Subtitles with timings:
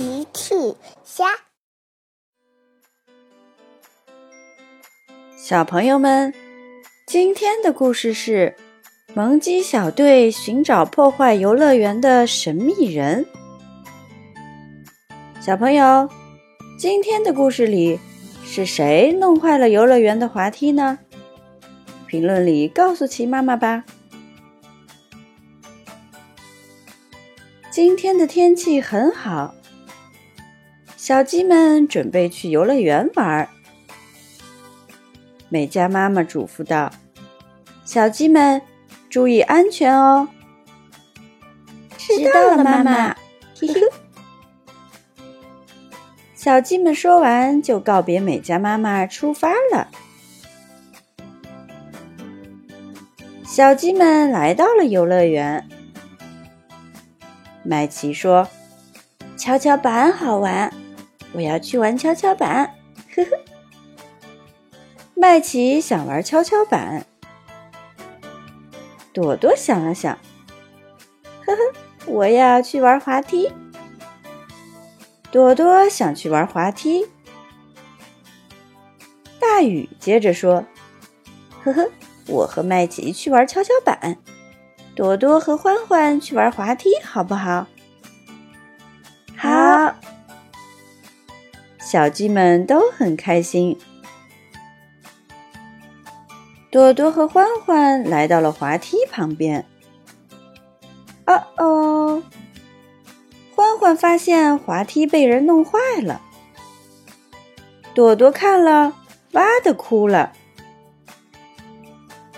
[0.00, 0.54] 奇趣
[1.04, 1.26] 虾，
[5.36, 6.32] 小朋友们，
[7.06, 8.56] 今天的故事是
[9.12, 13.26] 萌鸡小队寻找破坏游乐园的神秘人。
[15.38, 16.08] 小朋友，
[16.78, 18.00] 今天的故事里
[18.42, 20.98] 是谁弄坏了游乐园的滑梯呢？
[22.06, 23.84] 评论里告诉奇妈妈吧。
[27.70, 29.54] 今天的天气很好，
[31.10, 33.48] 小鸡们准备去游乐园玩。
[35.48, 36.88] 美嘉妈妈嘱咐道
[37.84, 38.62] ：“小鸡们
[39.08, 40.28] 注意安全哦。
[41.98, 43.12] ”知道了，妈妈。
[43.60, 43.80] 嘿嘿。
[46.32, 49.88] 小鸡们说完就告别美嘉妈妈，出发了。
[53.44, 55.68] 小鸡们来到了游乐园。
[57.64, 58.48] 麦琪说
[59.36, 60.72] ：“跷跷板好玩，
[61.32, 62.74] 我要去玩跷跷板。”
[63.16, 63.30] 呵呵。
[65.14, 67.04] 麦琪想玩跷跷板，
[69.12, 70.18] 朵朵想了想，
[71.44, 71.58] 呵呵，
[72.06, 73.52] 我要去玩滑梯。
[75.30, 77.06] 朵朵想去玩滑梯。
[79.38, 80.64] 大雨接着说
[81.62, 81.90] ：“呵呵，
[82.26, 84.16] 我和麦琪去玩跷跷板。”
[84.96, 87.66] 朵朵和欢欢去玩滑梯，好不好？
[89.36, 89.94] 好。
[91.90, 93.76] 小鸡们都很开心。
[96.70, 99.66] 朵朵和欢欢来到了滑梯旁边。
[101.26, 102.22] 哦哦！
[103.56, 106.20] 欢欢发现滑梯被人弄坏了。
[107.92, 108.94] 朵朵看了，
[109.32, 110.32] 哇的哭了。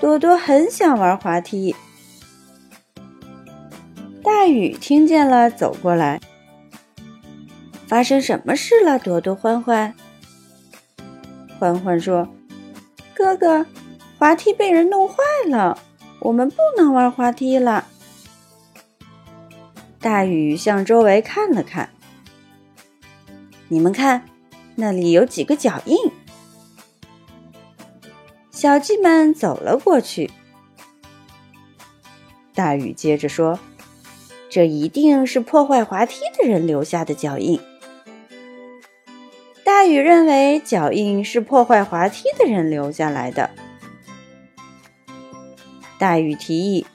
[0.00, 1.76] 朵朵很想玩滑梯。
[4.24, 6.18] 大雨听见了，走过来。
[7.92, 8.98] 发生什么事了？
[8.98, 9.94] 朵朵、欢欢。
[11.58, 12.26] 欢欢说
[13.12, 13.66] ：“哥哥，
[14.18, 15.16] 滑梯被人弄坏
[15.46, 15.78] 了，
[16.20, 17.86] 我们不能玩滑梯了。”
[20.00, 21.90] 大雨向周围看了看，
[23.68, 24.24] 你们看，
[24.76, 25.98] 那里有几个脚印。
[28.50, 30.30] 小鸡们走了过去。
[32.54, 33.60] 大雨接着说。
[34.48, 37.58] 这一定是破坏滑梯的人留下的脚印。
[39.82, 43.50] 大雨认为脚印是破坏滑梯的人留下来的。
[45.98, 46.86] 大雨提议：“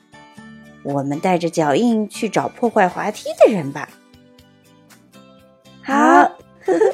[0.83, 3.89] 我们带着脚印去找破坏滑梯的人吧。”
[5.83, 6.93] 好，呵呵。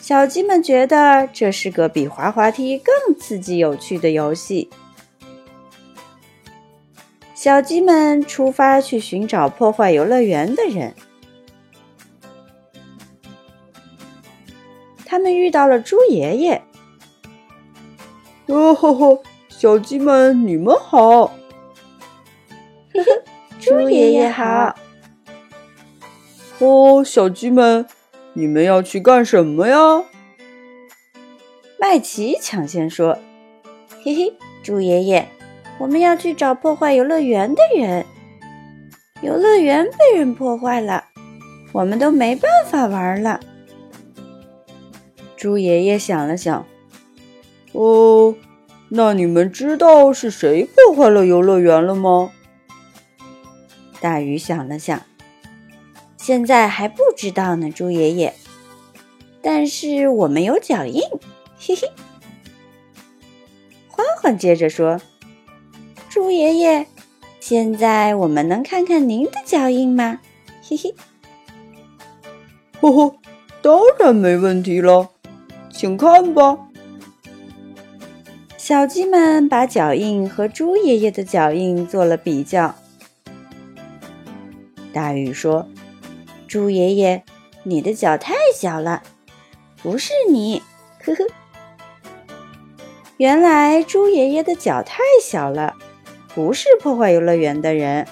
[0.00, 4.70] 小鸡们觉得这是个比滑滑梯更刺激有趣的游戏。
[7.34, 10.94] 小鸡们出发去寻找破坏游乐园的人。
[15.12, 16.62] 他们遇到了猪爷爷。
[18.46, 19.22] 哦吼吼！
[19.50, 21.26] 小鸡们，你们好。
[22.94, 23.04] 嘿嘿，
[23.60, 24.74] 猪爷爷好。
[26.60, 27.86] 哦，小鸡们，
[28.32, 29.76] 你们要去干什么呀？
[31.78, 33.18] 麦琪抢先说
[34.02, 35.28] ：“嘿嘿，猪爷爷。”
[35.78, 38.06] 我们要去找破坏游乐园的人。
[39.20, 41.04] 游乐园被人破坏了，
[41.72, 43.38] 我们都没办法玩了。
[45.42, 46.64] 猪爷爷想了想，
[47.72, 48.36] 哦，
[48.90, 52.30] 那你们知道是谁破坏了游乐园了吗？
[54.00, 55.02] 大鱼想了想，
[56.16, 58.32] 现在还不知道呢，猪爷爷。
[59.42, 61.02] 但是我们有脚印，
[61.58, 61.90] 嘿嘿。
[63.88, 65.00] 欢欢接着说。
[66.08, 66.86] 猪爷爷，
[67.40, 70.20] 现在我们能看看您的脚印吗？
[70.62, 70.94] 嘿嘿，
[72.80, 73.16] 呵呵，
[73.60, 75.08] 当然没问题了，
[75.72, 76.58] 请看吧。
[78.56, 82.74] 小鸡们把脚印和猪爷爷的脚印做了比较。
[84.92, 85.66] 大雨说
[86.46, 87.24] ：“猪爷爷，
[87.64, 89.02] 你的脚太小了，
[89.82, 90.62] 不是你。
[91.02, 91.26] ”呵呵，
[93.16, 95.74] 原来猪爷爷的脚太小了。
[96.34, 98.06] 不是破坏游乐园的人，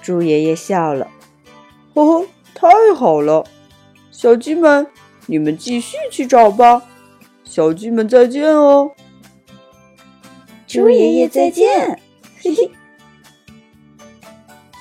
[0.00, 1.08] 猪爷爷笑了，
[1.92, 3.44] 呵呵，太好了，
[4.12, 4.86] 小鸡们，
[5.26, 6.82] 你们继续去找吧，
[7.44, 8.92] 小鸡们再见哦，
[10.66, 12.00] 猪爷爷再见，
[12.40, 12.70] 嘿嘿，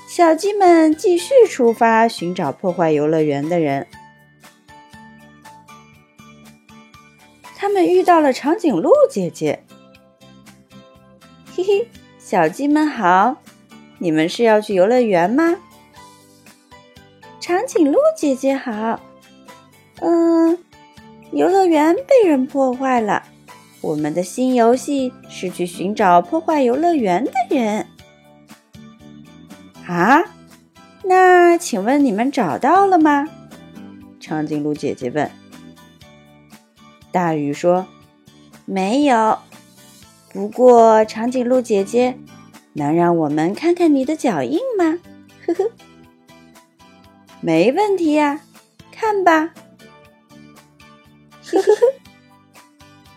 [0.08, 3.88] 小鸡们继续出发寻找破坏游乐园的人，
[7.56, 9.64] 他们遇到了长颈鹿姐姐。
[11.56, 11.88] 嘿嘿，
[12.20, 13.38] 小鸡们好，
[13.98, 15.56] 你们是要去游乐园吗？
[17.40, 19.00] 长颈鹿姐姐好。
[20.02, 20.58] 嗯，
[21.32, 23.24] 游乐园被人破坏了。
[23.82, 27.88] 我们的新游戏是去寻找破坏游乐园的人。
[29.88, 30.24] 啊，
[31.04, 33.28] 那请问你们找到了吗？
[34.20, 35.30] 长颈鹿姐姐问。
[37.12, 37.86] 大鱼说
[38.66, 39.38] ：“没有。
[40.34, 42.18] 不过，长颈鹿姐姐，
[42.74, 44.98] 能让我们看看你的脚印吗？”
[45.46, 45.72] 呵呵，
[47.40, 48.42] 没问题呀，
[48.92, 49.54] 看吧。
[51.56, 51.94] 呵呵呵，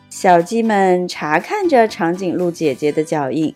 [0.09, 3.55] 小鸡们查看着长颈鹿姐姐的脚印。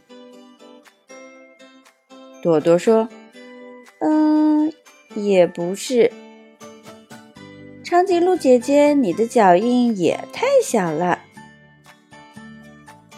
[2.43, 3.09] 朵朵说
[4.01, 4.73] ：“嗯，
[5.15, 6.13] 也不是。”
[7.85, 11.21] 长颈鹿姐姐，你的脚印也太小了。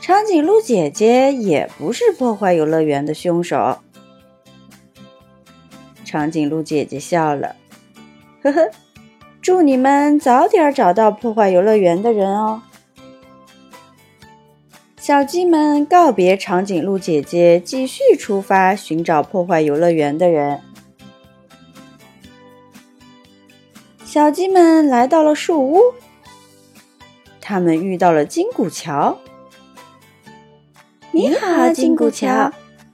[0.00, 3.78] 长颈鹿姐姐也不是破坏游乐园的凶手。
[6.04, 7.56] 长颈鹿姐姐笑了，
[8.42, 8.70] 呵呵，
[9.44, 12.62] 祝你们早点找到破坏游乐园的人哦。
[14.96, 20.62] 小鸡们告别长颈鹿姐姐，继续出发寻找破坏游乐园的人。
[24.02, 25.78] 小鸡们来到了树屋，
[27.38, 29.18] 他们遇到了金古桥。
[31.10, 32.50] 你好，金古桥，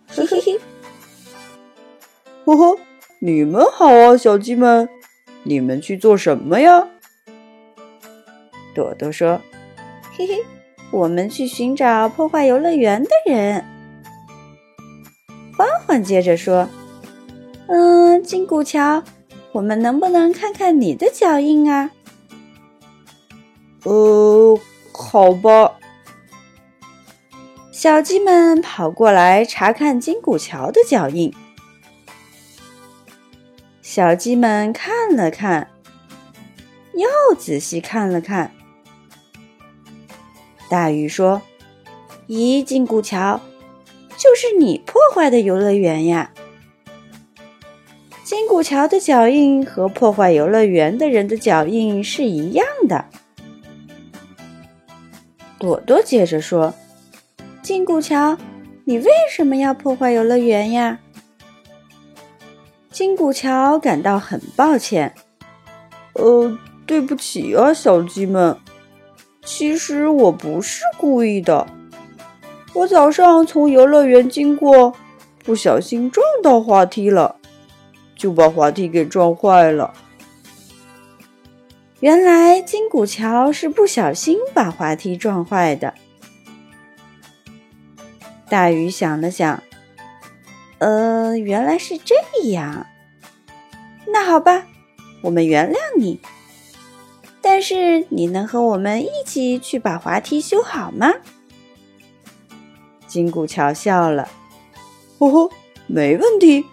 [0.08, 0.61] 嘿嘿嘿，
[2.44, 2.76] 呵呵，
[3.23, 4.88] 你们好啊，小鸡们，
[5.42, 6.87] 你们去做什么呀？
[8.75, 9.40] 朵朵说
[10.16, 10.44] ：“嘿嘿，
[10.90, 13.64] 我们去寻找破坏游乐园的人。”
[15.56, 16.69] 欢欢接着说
[17.69, 19.02] ：“嗯，金古桥。”
[19.52, 21.90] 我们能不能看看你的脚印啊？
[23.82, 24.56] 呃，
[24.92, 25.72] 好吧。
[27.72, 31.34] 小鸡们跑过来查看金古桥的脚印。
[33.92, 35.66] 小鸡们看了看，
[36.94, 38.52] 又仔细看了看。
[40.69, 41.42] 大鱼说
[42.31, 43.40] ：“咦，金古桥，
[44.16, 46.31] 就是你破坏的游乐园呀！”
[48.22, 53.06] 金古桥的脚印和破坏游乐园的人的脚印是一样的。
[55.58, 56.72] 朵朵接着说
[57.60, 58.38] ：“金古桥，
[58.84, 61.00] 你为什么要破坏游乐园呀？”
[63.00, 65.14] 金古桥感到很抱歉
[66.12, 68.58] ：“呃，对不起啊，小鸡们，
[69.43, 71.67] 其实我不是故意的。
[72.75, 74.94] 我早上从游乐园经过，
[75.43, 77.37] 不小心撞到滑梯了。”
[78.14, 79.94] 就把滑梯给撞坏了。
[82.00, 85.94] 原来金古桥是不小心把滑梯撞坏的。
[88.50, 89.62] 大鱼想了想，
[90.80, 92.14] 呃，原来是这
[92.50, 92.86] 样。
[94.06, 94.66] 那好吧，
[95.22, 96.20] 我们原谅你。
[97.42, 101.12] 但是你能和我们一起去把滑梯修好吗？
[103.06, 104.28] 金古桥笑了，
[105.18, 105.50] 呵呵，
[105.86, 106.64] 没问题。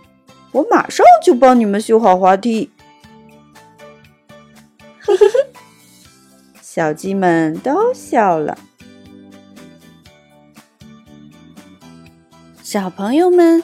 [0.51, 2.71] 我马上就帮你们修好滑梯。
[4.99, 5.33] 嘿嘿嘿，
[6.61, 8.57] 小鸡们都笑了。
[12.61, 13.63] 小朋友们，